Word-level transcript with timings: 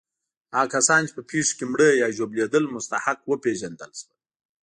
هغه 0.55 0.67
کسان 0.75 1.01
چې 1.07 1.13
په 1.17 1.23
پېښو 1.29 1.53
کې 1.57 1.65
مړه 1.71 1.89
یا 2.01 2.07
ژوبلېدل 2.17 2.63
مستحق 2.75 3.19
وپېژندل 3.25 3.91
شول. 3.99 4.17